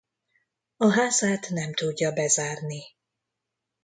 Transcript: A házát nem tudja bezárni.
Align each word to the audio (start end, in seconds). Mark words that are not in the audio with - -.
A 0.77 0.89
házát 0.91 1.49
nem 1.49 1.73
tudja 1.73 2.11
bezárni. 2.13 2.81